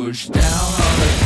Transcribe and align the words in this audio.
push 0.00 0.28
down 0.28 1.19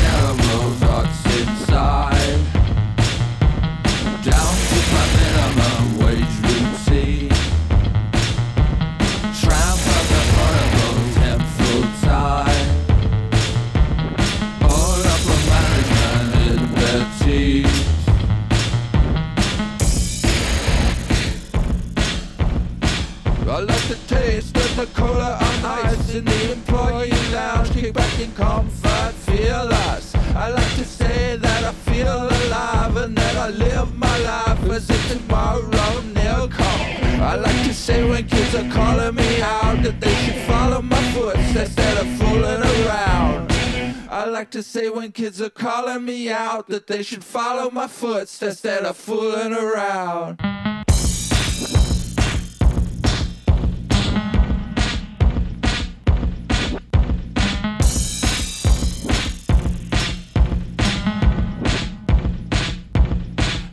to 44.54 44.62
say 44.62 44.88
when 44.88 45.10
kids 45.10 45.42
are 45.42 45.50
calling 45.50 46.04
me 46.04 46.30
out 46.30 46.68
that 46.68 46.86
they 46.86 47.02
should 47.02 47.24
follow 47.24 47.68
my 47.72 47.88
footsteps 47.88 48.64
instead 48.64 48.84
of 48.84 48.96
fooling 48.96 49.52
around. 49.52 50.38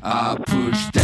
I 0.01 0.35
push 0.47 1.00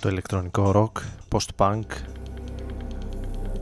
Το 0.00 0.08
ηλεκτρονικό 0.08 0.70
ροκ, 0.70 0.98
post-punk, 1.28 1.82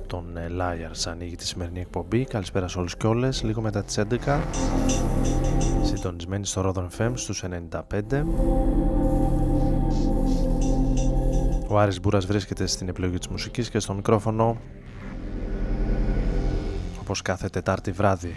τον 0.06 0.36
ε, 0.36 0.46
Liars 0.50 1.10
ανοίγει 1.10 1.36
τη 1.36 1.46
σημερινή 1.46 1.80
εκπομπή. 1.80 2.24
Καλησπέρα 2.24 2.68
σε 2.68 2.78
όλους 2.78 2.96
και 2.96 3.06
όλες, 3.06 3.42
λίγο 3.42 3.60
μετά 3.60 3.82
τις 3.82 3.98
11. 3.98 4.40
Συντονισμένοι 5.82 6.46
στο 6.46 6.72
Rodan 6.74 6.86
FM 6.98 7.12
στους 7.14 7.44
95. 7.44 8.24
Ο 11.68 11.78
Άρης 11.78 12.00
Μπούρας 12.00 12.26
βρίσκεται 12.26 12.66
στην 12.66 12.88
επιλογή 12.88 13.18
της 13.18 13.28
μουσικής 13.28 13.70
και 13.70 13.78
στο 13.78 13.94
μικρόφωνο 13.94 14.56
όπως 17.00 17.22
κάθε 17.22 17.48
Τετάρτη 17.48 17.90
βράδυ 17.90 18.34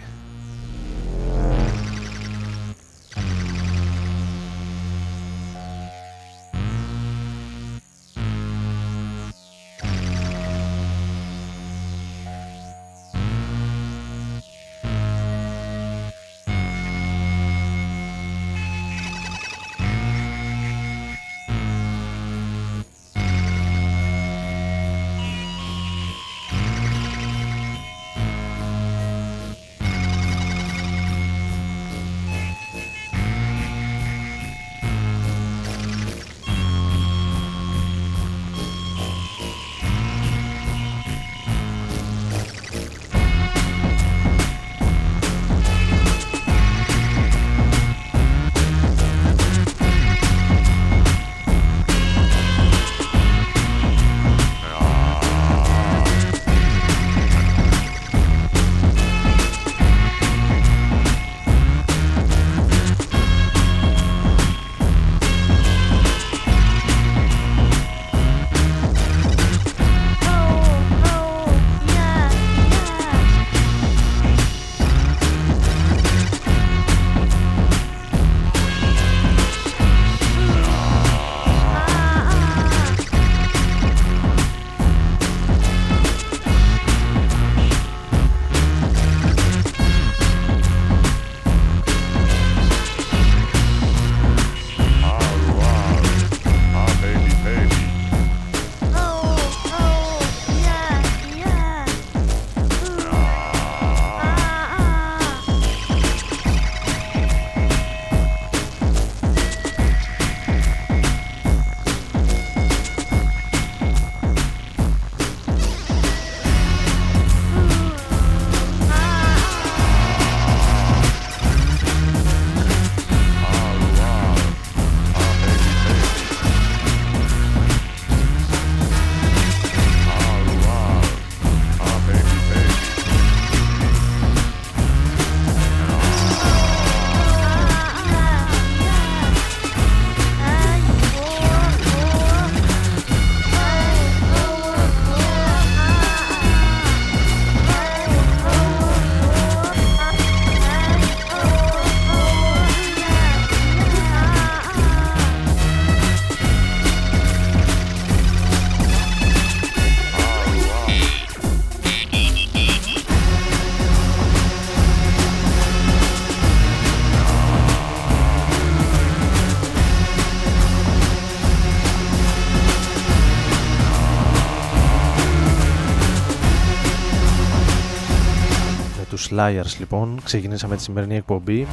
τους 179.36 179.44
Liars 179.44 179.78
λοιπόν. 179.78 180.20
Ξεκινήσαμε 180.24 180.76
τη 180.76 180.82
σημερινή 180.82 181.16
εκπομπή 181.16 181.66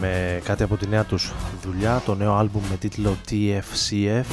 με 0.00 0.40
κάτι 0.44 0.62
από 0.62 0.76
τη 0.76 0.86
νέα 0.86 1.04
τους 1.04 1.32
δουλειά 1.62 2.02
το 2.04 2.14
νέο 2.14 2.34
άλμπουμ 2.34 2.62
με 2.70 2.76
τίτλο 2.76 3.16
TFCF 3.30 4.24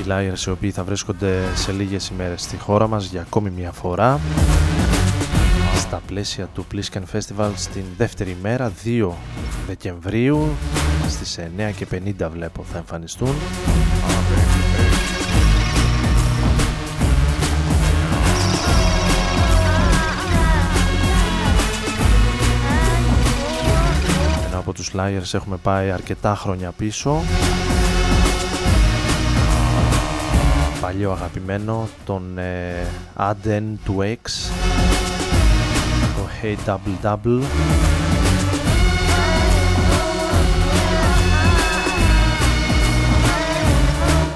Οι 0.00 0.04
Liars 0.08 0.46
οι 0.46 0.50
οποίοι 0.50 0.70
θα 0.70 0.84
βρίσκονται 0.84 1.42
σε 1.54 1.72
λίγες 1.72 2.08
ημέρες 2.08 2.42
στη 2.42 2.56
χώρα 2.56 2.88
μας 2.88 3.04
για 3.04 3.20
ακόμη 3.20 3.50
μια 3.50 3.72
φορά 3.72 4.20
στα 5.76 6.00
πλαίσια 6.06 6.48
του 6.54 6.66
Plisken 6.74 7.02
Festival 7.12 7.50
στην 7.54 7.84
δεύτερη 7.96 8.36
μέρα 8.42 8.72
2 8.84 9.08
Δεκεμβρίου 9.66 10.48
στις 11.08 11.38
9.50 12.20 12.28
βλέπω 12.32 12.64
θα 12.72 12.78
εμφανιστούν 12.78 13.34
τους 24.78 24.90
Liars 24.94 25.34
έχουμε 25.34 25.56
πάει 25.56 25.90
αρκετά 25.90 26.34
χρόνια 26.34 26.72
πίσω. 26.76 27.22
Παλιό 30.80 31.12
αγαπημένο 31.12 31.88
τον 32.04 32.38
ε, 32.38 32.86
Aden 33.16 33.62
2X 33.86 34.50
το 36.16 36.28
Hey 36.42 36.56
Double 36.66 37.06
Double. 37.06 37.42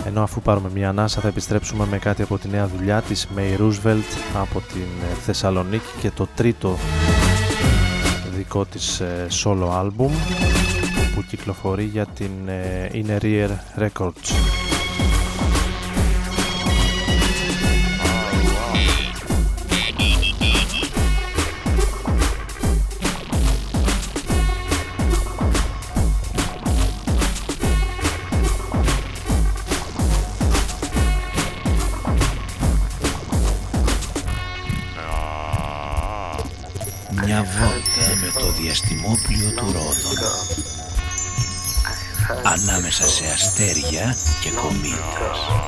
Ενώ 0.07 0.23
αφού 0.23 0.43
πάρουμε 0.43 0.71
μια 0.75 0.89
ανάσα 0.89 1.21
θα 1.21 1.29
επιστρέψουμε 1.29 1.87
με 1.91 1.99
κάτι 1.99 2.23
από 2.23 2.39
τη 2.39 2.49
νέα 2.49 2.67
δουλειά 2.67 3.01
της 3.01 3.29
May 3.37 3.61
Roosevelt 3.61 4.39
από 4.41 4.63
την 4.73 4.87
ε, 5.11 5.15
Θεσσαλονίκη 5.15 5.93
και 6.01 6.11
το 6.11 6.29
τρίτο 6.35 6.77
δικό 8.53 8.65
της 8.65 9.01
ε, 9.01 9.27
solo 9.45 9.69
album 9.71 10.11
που 11.15 11.23
κυκλοφορεί 11.29 11.85
για 11.85 12.07
την 12.07 12.49
ε, 12.49 12.91
Inner 12.93 13.23
Ear 13.23 13.51
Records. 13.79 14.72
Αστέρια 43.55 44.17
και 44.41 44.51
κομήτες. 44.51 45.62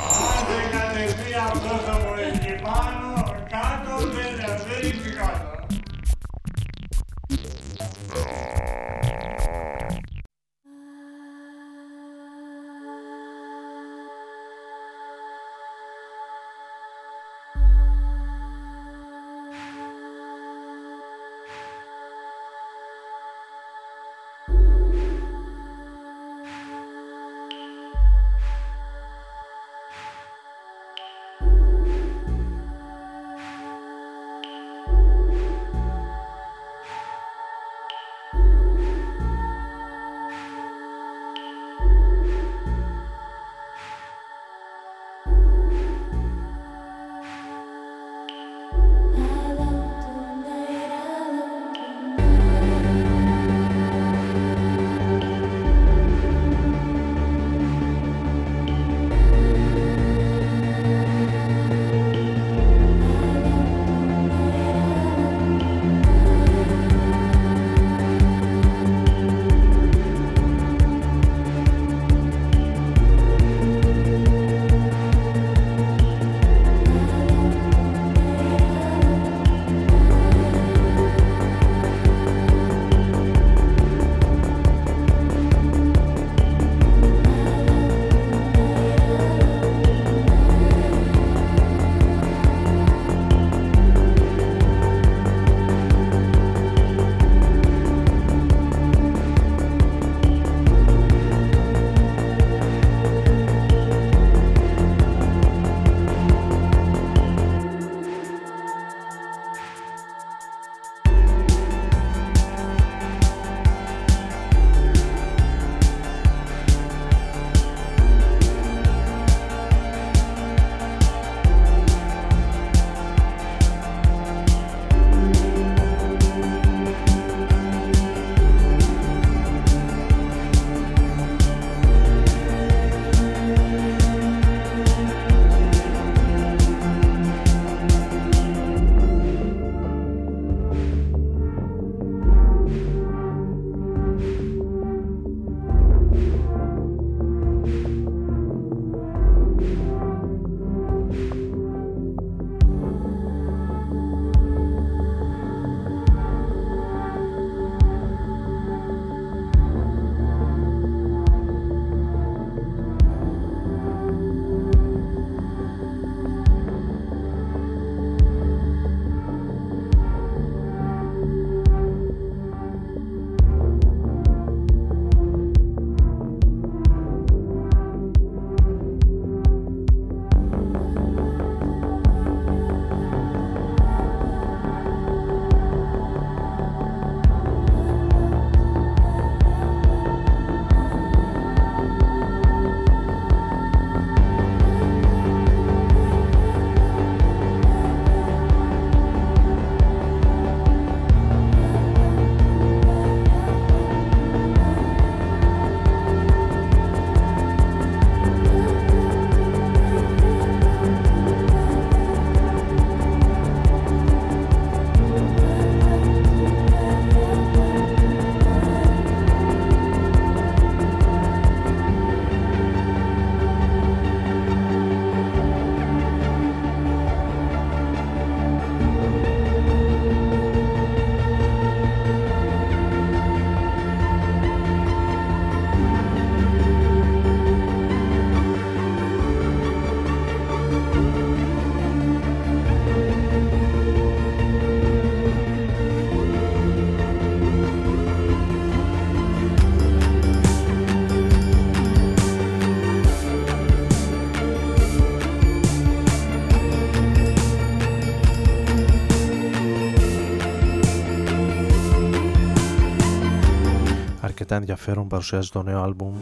Αρκετά 264.54 264.72
ενδιαφέρον 264.72 265.08
παρουσιάζει 265.08 265.48
το 265.48 265.62
νέο 265.62 265.82
άλμπουμ 265.82 266.14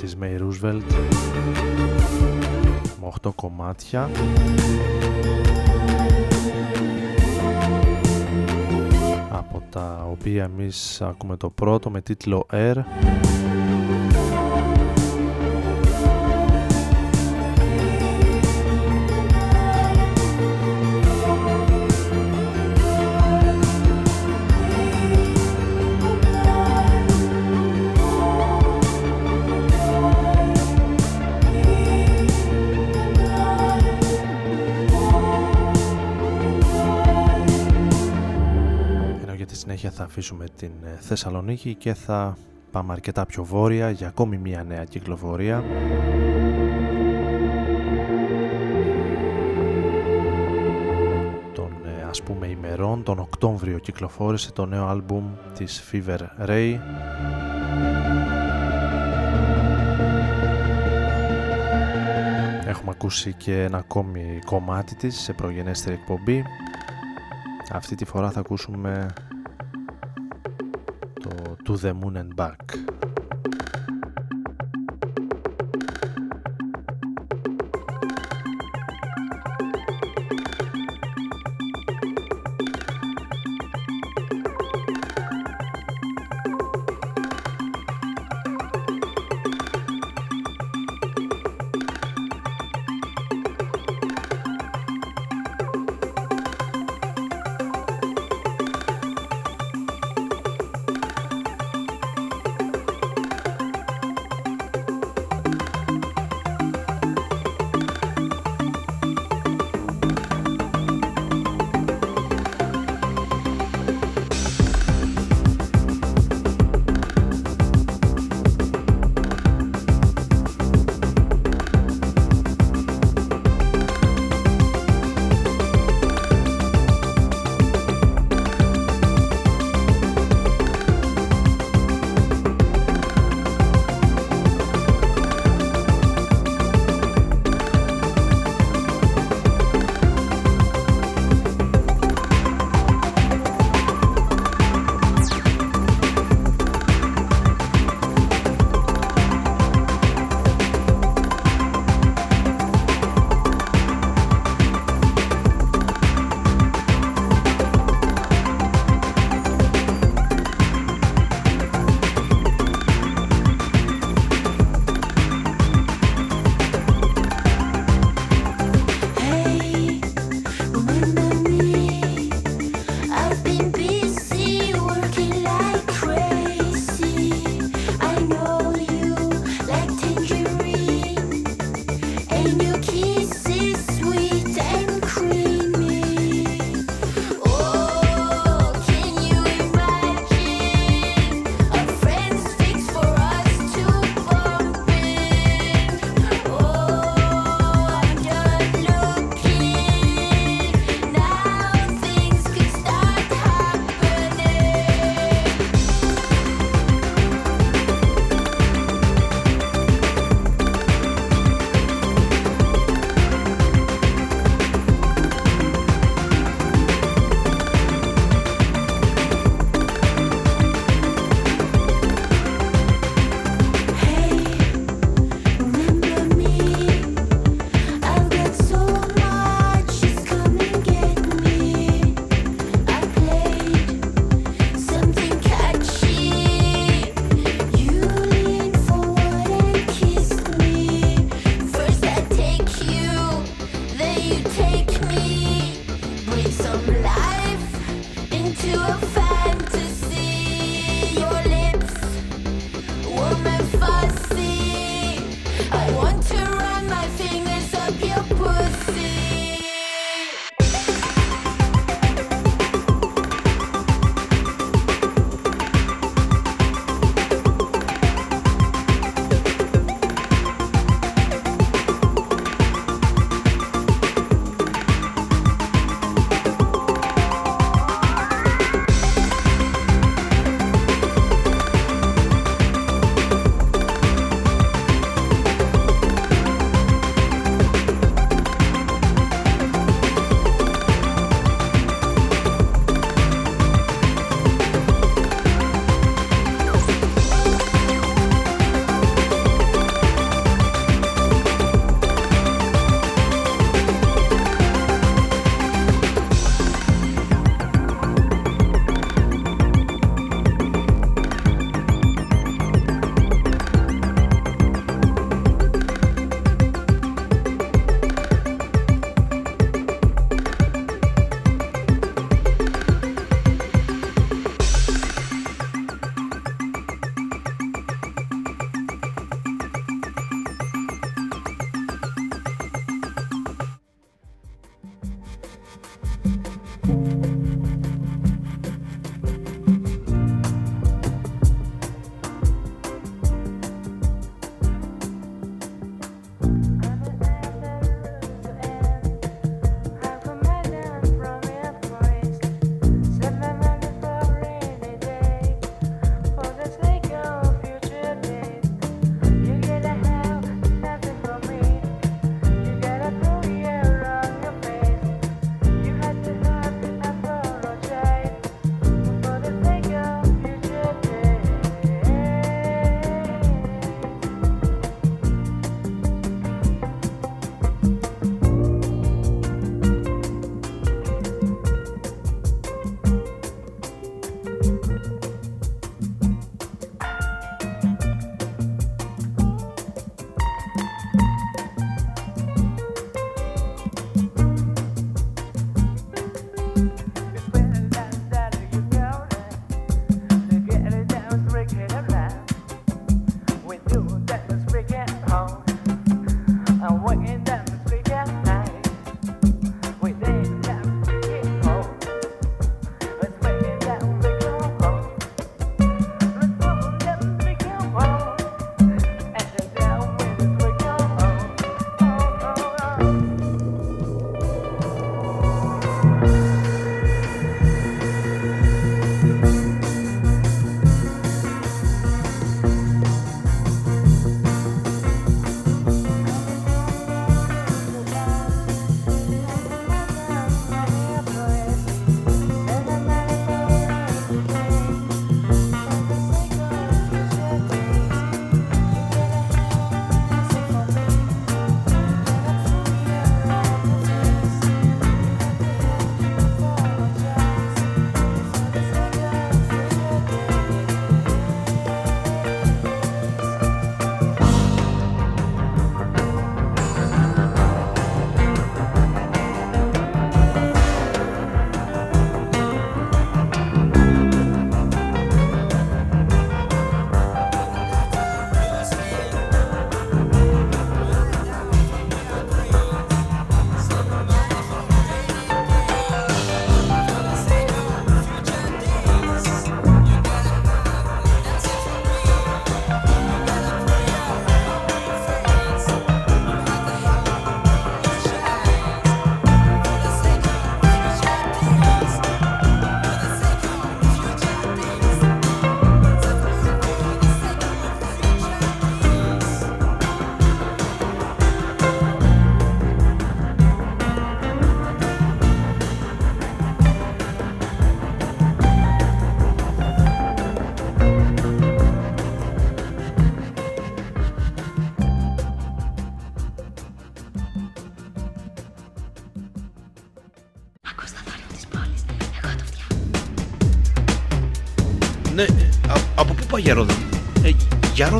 της 0.00 0.16
May 0.20 0.40
Roosevelt. 0.40 0.82
Με 3.00 3.12
8 3.22 3.32
κομμάτια. 3.34 4.10
Από 9.30 9.62
τα 9.70 10.06
οποία 10.10 10.44
εμείς 10.44 11.02
ακούμε 11.02 11.36
το 11.36 11.50
πρώτο 11.50 11.90
με 11.90 12.00
τίτλο 12.00 12.46
Air 12.52 12.76
αφήσουμε 40.20 40.44
την 40.56 40.72
ε, 40.84 40.96
Θεσσαλονίκη 41.00 41.74
και 41.74 41.94
θα 41.94 42.36
πάμε 42.70 42.92
αρκετά 42.92 43.26
πιο 43.26 43.44
βόρεια 43.44 43.90
για 43.90 44.08
ακόμη 44.08 44.38
μια 44.38 44.64
νέα 44.64 44.84
κυκλοφορία. 44.84 45.64
Των 51.54 51.72
ε, 51.84 52.02
ας 52.08 52.22
πούμε 52.22 52.46
ημερών, 52.46 53.02
τον 53.02 53.18
Οκτώβριο 53.18 53.78
κυκλοφόρησε 53.78 54.52
το 54.52 54.66
νέο 54.66 54.86
άλμπουμ 54.86 55.24
της 55.54 55.82
Fever 55.92 56.18
Ray 56.46 56.78
Έχουμε 62.66 62.90
ακούσει 62.90 63.32
και 63.32 63.62
ένα 63.62 63.78
ακόμη 63.78 64.38
κομμάτι 64.46 64.94
της 64.94 65.20
σε 65.20 65.32
προγενέστερη 65.32 65.94
εκπομπή 65.94 66.44
αυτή 67.72 67.94
τη 67.94 68.04
φορά 68.04 68.30
θα 68.30 68.40
ακούσουμε 68.40 69.06
to 71.70 71.76
the 71.76 71.94
moon 71.94 72.16
and 72.16 72.34
back. 72.34 72.99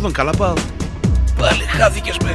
Για 0.01 0.09
Ρόδον 0.09 0.13
καλά 0.13 0.33
πάω. 0.33 0.55
Πάλι 1.39 1.63
χάθηκες 1.63 2.17
μεγάλε. 2.19 2.30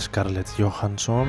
Επιστροφή 0.00 0.32
με 0.32 0.42
Scarlett 0.44 0.60
Johansson 0.60 1.26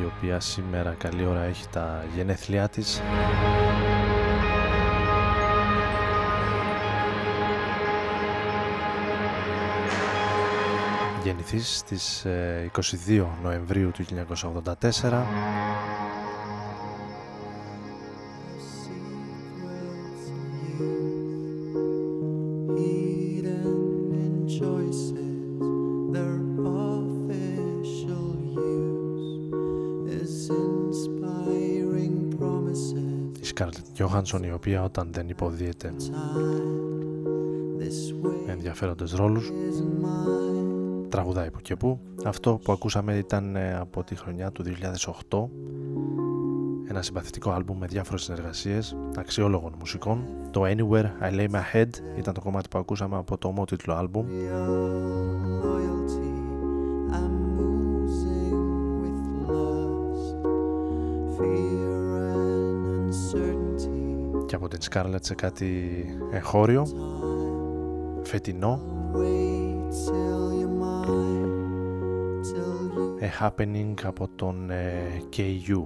η 0.00 0.04
οποία 0.16 0.40
σήμερα 0.40 0.94
καλή 0.98 1.26
ώρα 1.26 1.42
έχει 1.42 1.68
τα 1.68 2.04
γενέθλιά 2.14 2.68
της. 2.68 3.02
Γεννηθής 11.24 11.76
στις 11.76 12.26
22 12.26 12.26
ε, 13.08 13.24
Νοεμβρίου 13.42 13.90
του 13.90 14.04
1984 14.04 15.22
Johansson 33.98 34.40
η 34.44 34.52
οποία 34.52 34.82
όταν 34.82 35.08
δεν 35.12 35.28
υποδίεται 35.28 35.94
ενδιαφέροντες 38.46 39.12
ρόλους 39.12 39.52
τραγουδάει 41.08 41.50
που 41.50 41.60
και 41.60 41.76
που. 41.76 42.00
Αυτό 42.24 42.60
που 42.64 42.72
ακούσαμε 42.72 43.16
ήταν 43.16 43.56
ε, 43.56 43.76
από 43.76 44.04
τη 44.04 44.14
χρονιά 44.14 44.52
του 44.52 44.64
2008 45.30 45.48
ένα 46.88 47.02
συμπαθητικό 47.02 47.50
άλμπουμ 47.50 47.78
με 47.78 47.86
διάφορες 47.86 48.22
συνεργασίες 48.22 48.96
αξιόλογων 49.16 49.74
μουσικών. 49.78 50.24
Το 50.50 50.62
Anywhere 50.64 51.04
I 51.22 51.32
Lay 51.32 51.48
My 51.48 51.62
Head 51.72 51.88
ήταν 52.18 52.34
το 52.34 52.40
κομμάτι 52.40 52.68
που 52.68 52.78
ακούσαμε 52.78 53.16
από 53.16 53.38
το 53.38 53.48
ομότιτλο 53.48 53.94
άλμπουμ 53.94 54.26
από 64.64 64.78
την 64.78 64.88
Scarlett 64.90 65.20
σε 65.20 65.34
κάτι 65.34 66.04
εγχώριο 66.32 66.86
φετινό. 68.22 68.80
A 73.20 73.46
Happening 73.46 73.94
από 74.02 74.28
τον 74.36 74.70
ε, 74.70 75.22
KU 75.36 75.84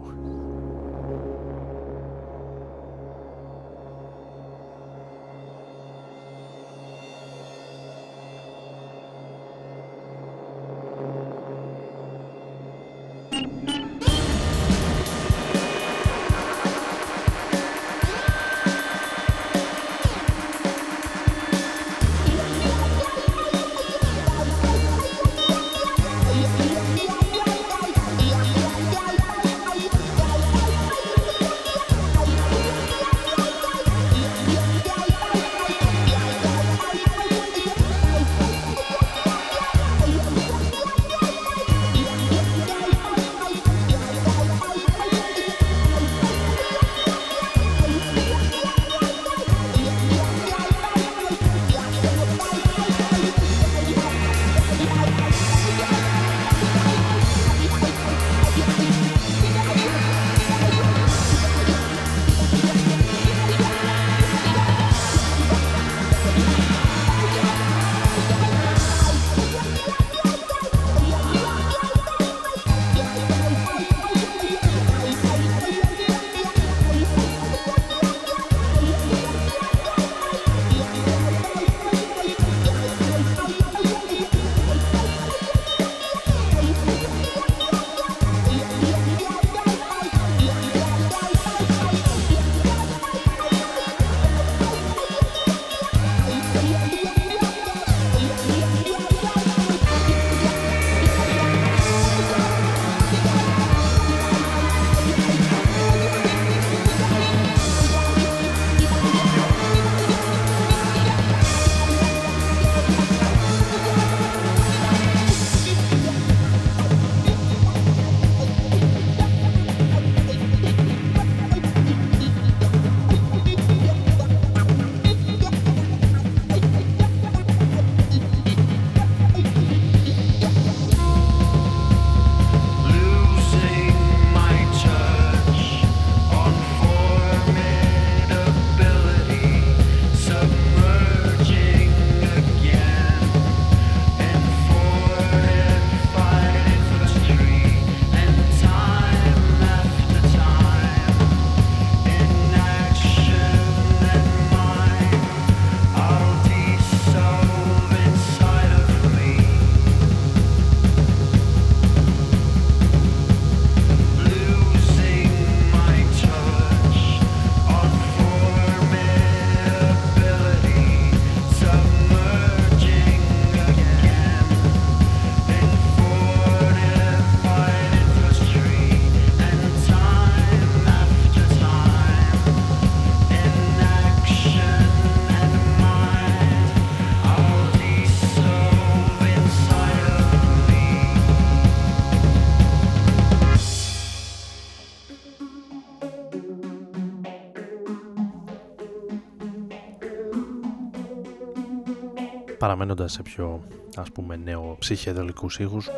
παραμένοντας 202.78 203.12
σε 203.12 203.22
πιο 203.22 203.60
ας 203.96 204.10
πούμε 204.10 204.36
νέο 204.36 204.76
ψυχεδελικούς 204.78 205.58
ήχους 205.58 205.90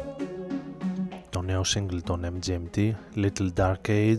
το 1.30 1.42
νέο 1.42 1.62
single 1.74 1.98
των 2.04 2.38
MGMT 2.38 2.92
Little 3.16 3.48
Dark 3.56 3.88
Age. 3.88 4.16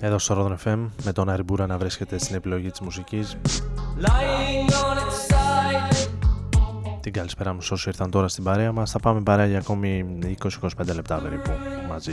Εδώ 0.00 0.18
στο 0.18 0.34
Rodon 0.38 0.68
FM 0.68 0.88
με 1.04 1.12
τον 1.12 1.28
Άρη 1.28 1.42
Μπούρα 1.42 1.66
να 1.66 1.78
βρίσκεται 1.78 2.18
στην 2.18 2.36
επιλογή 2.36 2.70
της 2.70 2.80
μουσικής. 2.80 3.36
Την 7.00 7.12
καλησπέρα 7.12 7.52
μου 7.52 7.58
όσοι 7.70 7.88
ήρθαν 7.88 8.10
τώρα 8.10 8.28
στην 8.28 8.44
παρέα 8.44 8.72
μας. 8.72 8.90
Θα 8.90 8.98
πάμε 8.98 9.20
παρέα 9.20 9.46
για 9.46 9.58
ακόμη 9.58 10.18
20-25 10.42 10.94
λεπτά 10.94 11.16
περίπου 11.16 11.50
μαζί 11.88 12.12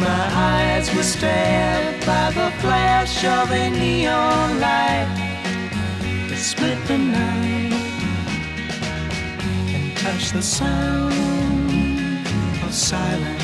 My 0.00 0.30
eyes 0.32 0.94
were 0.94 1.02
stabbed 1.02 2.06
by 2.06 2.30
the 2.30 2.50
flash 2.60 3.24
of 3.24 3.50
a 3.50 3.68
neon 3.70 4.60
light 4.60 5.08
that 6.28 6.38
split 6.38 6.78
the 6.86 6.98
night 6.98 7.72
and 9.74 9.96
touched 9.96 10.32
the 10.34 10.42
sound 10.42 11.12
of 12.62 12.72
silence. 12.72 13.42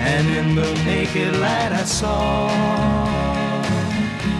And 0.00 0.26
in 0.36 0.54
the 0.56 0.72
naked 0.84 1.36
light 1.36 1.72
I 1.72 1.84
saw 1.84 2.48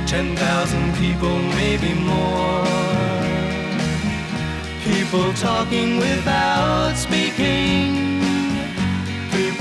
ten 0.06 0.34
thousand 0.36 0.96
people, 0.96 1.38
maybe 1.60 1.94
more. 1.94 2.64
People 4.82 5.32
talking 5.34 5.98
without 5.98 6.96
speaking. 6.96 8.19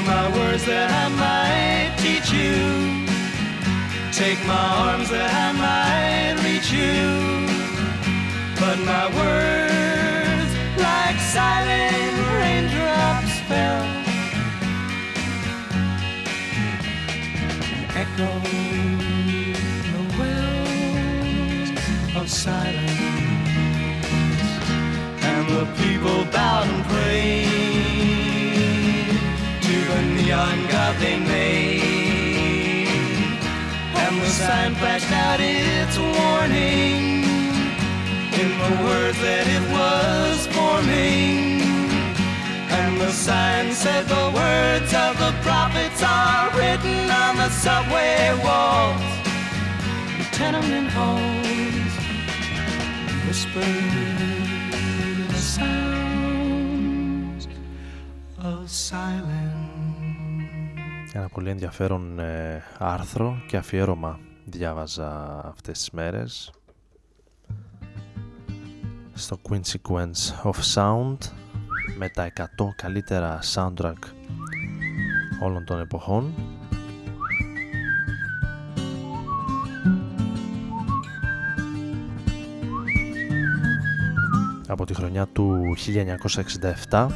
My 0.00 0.26
words 0.36 0.64
that 0.64 0.90
I 0.90 1.08
might 1.20 1.96
teach 1.98 2.32
you. 2.32 3.04
Take 4.10 4.40
my 4.46 4.66
arms 4.88 5.10
that 5.10 5.30
I 5.30 5.52
might 5.52 6.42
reach 6.42 6.72
you. 6.72 7.46
But 8.58 8.78
my 8.80 9.06
words, 9.20 10.50
like 10.78 11.18
silent 11.20 12.16
raindrops, 12.40 13.34
fell. 13.48 13.84
Echoed 18.02 18.42
the 19.92 20.02
wells 20.18 21.70
of 22.16 22.30
silence. 22.30 22.98
And 25.30 25.44
the 25.48 25.66
people 25.82 26.24
bowed 26.32 26.66
and 26.66 26.84
prayed 26.86 27.61
neon 30.32 30.60
god 30.68 30.94
they 30.98 31.18
made. 31.18 32.08
And 34.02 34.14
the 34.24 34.32
sign 34.44 34.74
flashed 34.80 35.12
out 35.12 35.40
its 35.40 35.96
warning 35.98 37.24
in 38.40 38.50
the 38.62 38.72
words 38.86 39.18
that 39.26 39.46
it 39.56 39.64
was 39.76 40.36
forming. 40.56 41.60
And 42.78 42.92
the 43.00 43.12
sign 43.12 43.66
said 43.82 44.04
the 44.18 44.28
words 44.40 44.90
of 45.06 45.12
the 45.24 45.32
prophets 45.46 46.00
are 46.02 46.50
written 46.56 47.00
on 47.24 47.32
the 47.42 47.50
subway 47.64 48.32
walls, 48.46 49.12
the 50.18 50.26
tenement 50.38 50.88
halls, 50.96 51.94
whispered 53.26 54.18
the 55.34 55.42
sounds 55.56 57.44
of 58.38 58.70
silence. 58.70 59.51
Ένα 61.14 61.28
πολύ 61.28 61.50
ενδιαφέρον 61.50 62.18
ε, 62.18 62.62
άρθρο 62.78 63.42
και 63.46 63.56
αφιέρωμα 63.56 64.20
διάβαζα 64.44 65.40
αυτές 65.44 65.78
τις 65.78 65.90
μέρες. 65.90 66.52
Στο 69.12 69.38
Quintsequence 69.48 70.42
of 70.42 70.74
Sound 70.74 71.16
με 71.98 72.08
τα 72.08 72.32
100 72.36 72.44
καλύτερα 72.76 73.38
soundtrack 73.54 73.98
όλων 75.42 75.64
των 75.64 75.80
εποχών. 75.80 76.34
Από 84.66 84.84
τη 84.84 84.94
χρονιά 84.94 85.26
του 85.26 85.62
1967 86.90 87.06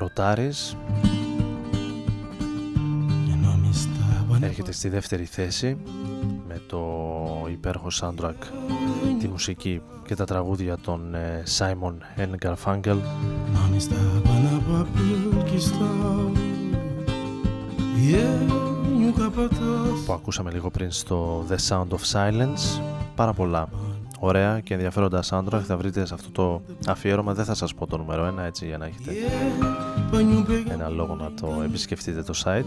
Πρωτάρης. 0.00 0.76
Έρχεται 4.40 4.72
στη 4.72 4.88
δεύτερη 4.88 5.24
θέση 5.24 5.76
με 6.48 6.60
το 6.66 6.80
υπέροχο 7.50 7.88
soundtrack 8.00 8.34
τη 9.18 9.28
μουσική 9.28 9.82
και 10.06 10.14
τα 10.14 10.24
τραγούδια 10.24 10.78
των 10.78 11.14
ε, 11.14 11.42
Simon 11.58 11.94
and 12.16 12.46
Garfunkel 12.46 12.96
που 20.06 20.12
ακούσαμε 20.12 20.50
λίγο 20.50 20.70
πριν 20.70 20.90
στο 20.90 21.44
The 21.50 21.56
Sound 21.68 21.88
of 21.88 22.12
Silence. 22.12 22.80
Πάρα 23.14 23.32
πολλά 23.32 23.68
ωραία 24.20 24.60
και 24.60 24.74
ενδιαφέροντα 24.74 25.22
soundtrack. 25.30 25.62
Θα 25.66 25.76
βρείτε 25.76 26.06
σε 26.06 26.14
αυτό 26.14 26.30
το 26.30 26.62
αφιέρωμα. 26.86 27.34
Δεν 27.34 27.44
θα 27.44 27.54
σας 27.54 27.74
πω 27.74 27.86
το 27.86 27.96
νούμερο 27.96 28.34
1 28.38 28.42
έτσι 28.44 28.66
για 28.66 28.78
να 28.78 28.86
έχετε 28.86 29.12
ένα 30.68 30.88
λόγο 30.88 31.14
να 31.14 31.30
το 31.40 31.62
επισκεφτείτε 31.64 32.22
το 32.22 32.34
site. 32.44 32.64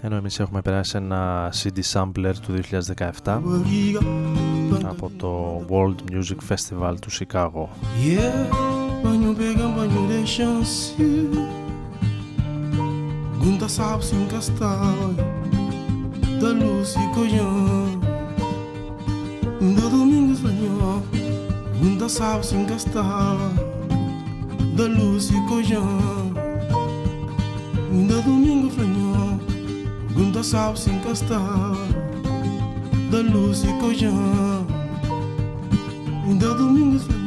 Ενώ 0.00 0.16
εμείς 0.16 0.40
έχουμε 0.40 0.60
περάσει 0.60 0.96
ένα 0.96 1.52
CD-sampler 1.62 2.32
του 2.46 2.54
2017 3.24 3.40
από 4.84 5.10
το 5.16 5.62
World 5.68 6.12
Music 6.12 6.54
Festival 6.54 6.94
του 7.00 7.10
Chicago. 7.10 7.66
Nunca 13.44 13.68
sabe 13.68 14.02
se 14.02 14.14
encastar 14.14 14.96
Da 16.40 16.48
luz 16.48 16.94
e 16.96 17.14
colhão. 17.14 18.00
Da 19.76 19.88
domingo 19.90 20.32
espanhol 20.32 21.02
Nunca 21.78 22.08
sabe 22.08 22.46
se 22.46 22.54
encastar 22.54 23.36
Da 24.74 24.84
luz 24.84 25.28
e 25.28 25.40
colhão. 25.46 26.32
Da 28.08 28.20
domingo 28.22 28.68
espanhol 28.68 29.38
Nunca 30.16 30.42
sabe 30.42 30.80
se 30.80 30.88
encastar 30.88 31.76
Da 33.10 33.18
luz 33.18 33.62
e 33.62 33.72
colhão. 33.74 34.66
Da 36.40 36.54
domingo 36.54 36.96
espanhol 36.96 37.23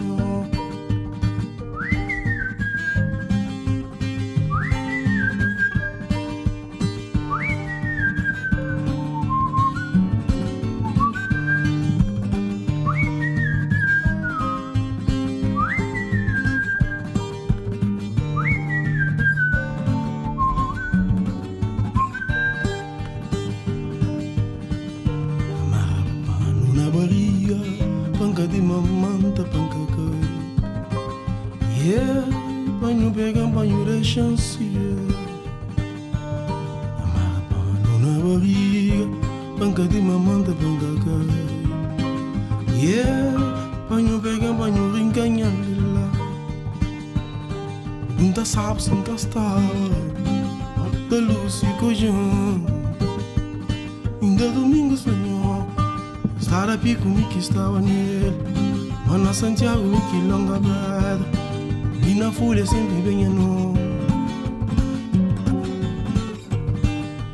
sempre 62.68 63.02
bem 63.02 63.26
a 63.26 63.30
nu 63.30 63.74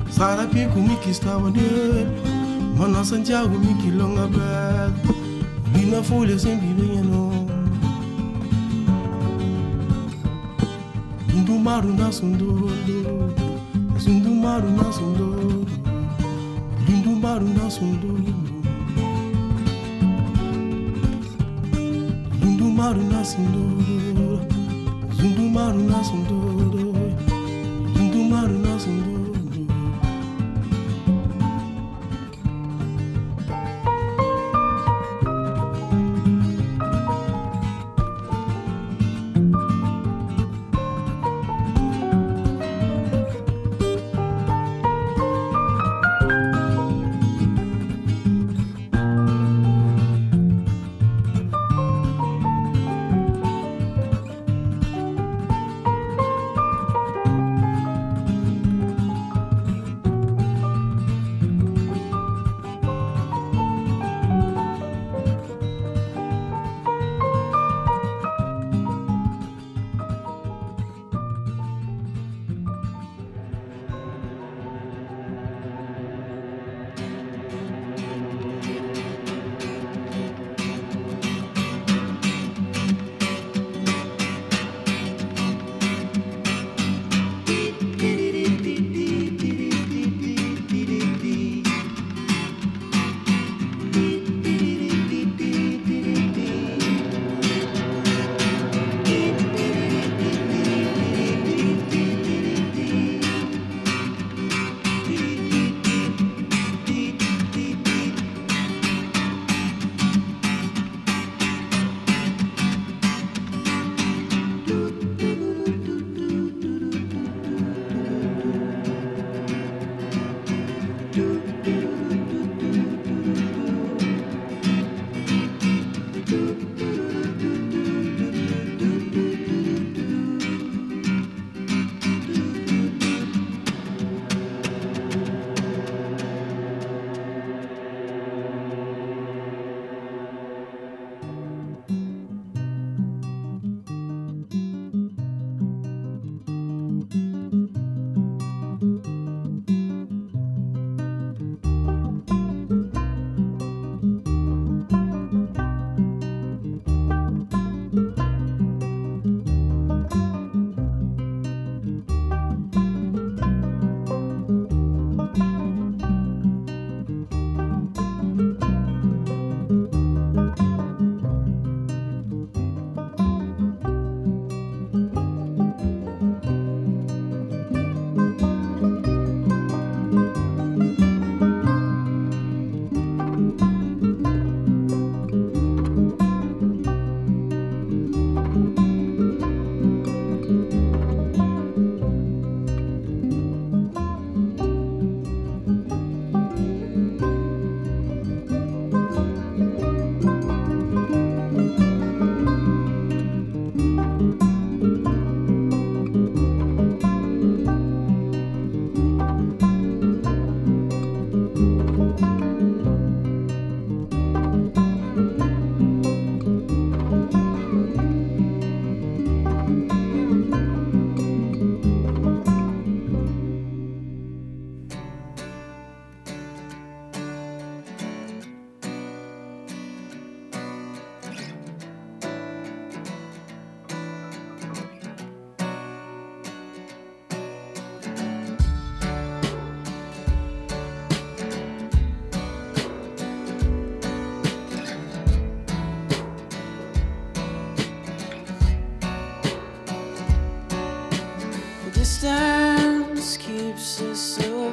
Sara 0.09 0.45
pie 0.47 0.67
ku 0.73 0.79
mi 0.79 0.95
ki 1.03 1.13
stawa 1.13 1.49
ne 1.49 1.67
Mana 2.77 3.03
Santiago 3.03 3.57
mi 3.57 3.73
ki 3.81 3.89
longa 3.99 4.27
bad 4.35 4.93
Bina 5.73 5.99
folha 6.03 6.37
sempre 6.37 6.71
bem 6.77 6.97
a 6.99 7.03
nu 7.09 7.23
Sundu 11.29 11.53
maru 11.65 11.91
na 11.99 12.11
sundu 12.11 12.49
Sundu 14.03 14.31
maru 14.43 14.69
na 14.77 14.85
sundu 14.97 15.27
Sundu 16.85 17.11
maru 17.23 17.47
na 17.57 17.65
sundu 17.75 18.11
Sundu 22.39 22.65
maru 22.77 23.03
na 23.11 23.23
sundu 23.31 24.12
Bundu 25.23 25.47
maru 25.55 25.79
na 25.87 26.03
sundu 26.03 26.42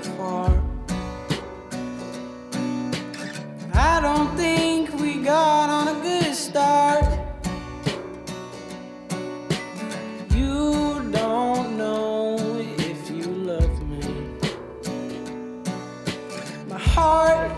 far. 0.07 0.51
I 3.75 4.01
don't 4.01 4.37
think 4.37 4.93
we 5.01 5.23
got 5.23 5.69
on 5.71 5.89
a 5.89 6.01
good 6.03 6.35
start. 6.35 7.05
You 10.31 11.11
don't 11.13 11.77
know 11.77 12.37
if 12.79 13.11
you 13.11 13.25
love 13.25 13.83
me. 13.89 14.03
My 16.69 16.79
heart 16.79 17.53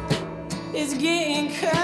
is 0.75 0.95
getting 0.95 1.49
kinda 1.49 1.82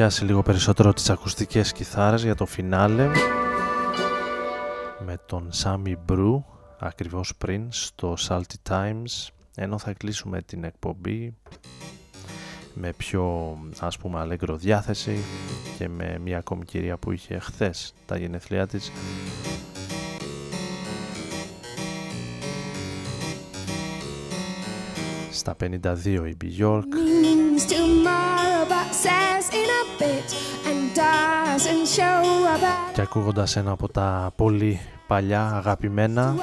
πιάσει 0.00 0.24
λίγο 0.24 0.42
περισσότερο 0.42 0.92
τις 0.92 1.10
ακουστικές 1.10 1.72
κιθάρες 1.72 2.22
για 2.22 2.34
το 2.34 2.46
φινάλε 2.46 3.08
με 5.04 5.18
τον 5.26 5.50
Sammy 5.62 5.94
Brew 6.08 6.42
ακριβώς 6.78 7.36
πριν 7.38 7.66
στο 7.68 8.16
Salty 8.28 8.70
Times. 8.70 9.28
Ενώ 9.54 9.78
θα 9.78 9.92
κλείσουμε 9.92 10.42
την 10.42 10.64
εκπομπή 10.64 11.34
με 12.74 12.92
πιο 12.96 13.56
ας 13.80 13.98
πούμε 13.98 14.18
αλέγκρο 14.18 14.56
διάθεση 14.56 15.18
και 15.78 15.88
με 15.88 16.18
μια 16.18 16.38
ακόμη 16.38 16.64
κυρία 16.64 16.96
που 16.96 17.12
είχε 17.12 17.38
χθες 17.38 17.94
τα 18.06 18.16
γενεθλιά 18.16 18.66
της. 18.66 18.92
Στα 25.30 25.56
52 25.60 26.04
η 26.04 26.36
Bjork 26.44 26.84
means 29.04 29.48
tomorrow, 29.48 29.48
but 29.48 29.50
says 29.50 29.50
in 29.54 29.68
a 29.68 29.84
bit 29.98 30.28
and 30.66 30.94
doesn't 30.94 31.98
show 31.98 32.24
about 32.56 32.92
και 32.92 33.00
ακούγοντας 33.00 33.56
ένα 33.56 33.70
από 33.70 33.88
τα 33.88 34.32
πολύ 34.36 34.80
παλιά 35.06 35.52
αγαπημένα 35.54 36.34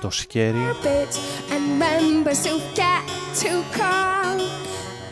το 0.00 0.08
Scary 0.12 0.84
bit 0.84 1.14
and 1.52 1.82
members 1.82 2.46
who 2.46 2.58
get 2.74 3.42
to 3.42 3.78
call. 3.78 4.40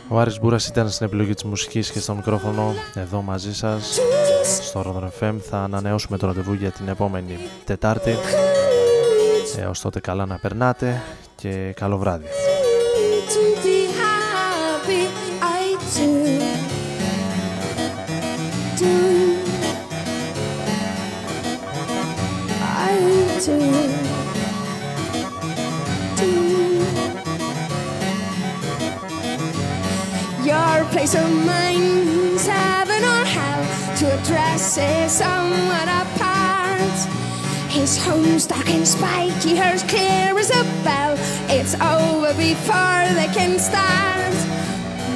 Ο 0.08 0.18
Άρης 0.18 0.40
Μπούρας 0.40 0.66
ήταν 0.66 0.90
στην 0.90 1.06
επιλογή 1.06 1.34
της 1.34 1.44
μουσικής 1.44 1.90
και 1.90 1.98
στο 1.98 2.14
μικρόφωνο 2.14 2.74
εδώ 2.94 3.22
μαζί 3.22 3.54
σας. 3.54 3.98
Στο 4.66 4.80
Rodon 4.80 5.24
FM 5.24 5.36
θα 5.50 5.58
ανανεώσουμε 5.58 6.18
το 6.18 6.26
ραντεβού 6.26 6.52
για 6.52 6.70
την 6.70 6.88
επόμενη 6.88 7.38
Τετάρτη. 7.64 8.16
Έως 9.58 9.80
τότε 9.80 10.00
καλά 10.00 10.26
να 10.26 10.38
περνάτε 10.38 11.02
και 11.36 11.72
καλό 11.76 11.98
βράδυ 11.98 12.26
do. 23.44 23.58
Do. 26.16 26.32
Your 30.44 30.84
place 30.92 31.14
of 31.16 31.28
mind's 31.44 32.46
heaven 32.46 33.02
or 33.02 33.24
hell 33.24 33.96
to 33.96 34.20
address 34.20 34.78
is 34.78 35.12
somewhat 35.12 35.88
apart. 35.88 36.98
His 37.68 37.96
home's 38.04 38.46
dark 38.46 38.68
and 38.70 38.86
spiky, 38.86 39.56
hers 39.56 39.82
clear 39.82 40.38
as 40.38 40.50
a 40.50 40.62
bell. 40.84 41.16
It's 41.48 41.74
over 41.74 42.34
before 42.34 43.06
they 43.18 43.30
can 43.34 43.58
start. 43.58 44.34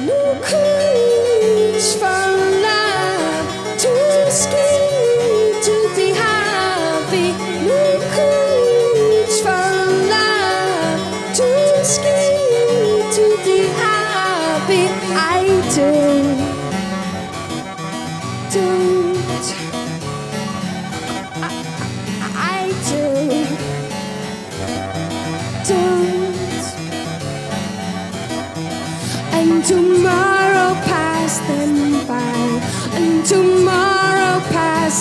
Look 0.05 0.43
who's 0.51 1.93
for 1.95 2.27
love, 2.67 3.79
too 3.79 4.31
scared 4.31 5.16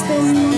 Oh. 0.09 0.55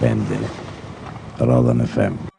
Band, 0.00 0.28
Roland 1.38 1.82
FM. 1.82 2.31